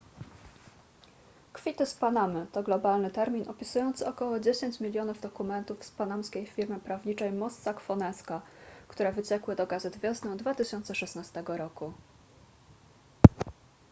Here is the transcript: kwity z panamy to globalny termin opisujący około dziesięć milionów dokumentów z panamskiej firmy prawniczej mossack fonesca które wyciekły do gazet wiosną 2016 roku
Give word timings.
kwity 1.53 1.85
z 1.85 1.93
panamy 1.93 2.47
to 2.51 2.63
globalny 2.63 3.11
termin 3.11 3.49
opisujący 3.49 4.07
około 4.07 4.39
dziesięć 4.39 4.79
milionów 4.79 5.21
dokumentów 5.21 5.83
z 5.83 5.91
panamskiej 5.91 6.45
firmy 6.45 6.79
prawniczej 6.79 7.31
mossack 7.31 7.79
fonesca 7.79 8.41
które 8.87 9.11
wyciekły 9.13 9.55
do 9.55 9.67
gazet 9.67 9.99
wiosną 9.99 10.37
2016 10.37 11.43
roku 11.47 11.93